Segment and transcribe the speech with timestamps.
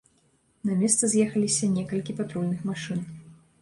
[0.69, 3.09] На месца з'ехаліся некалькі патрульных машын.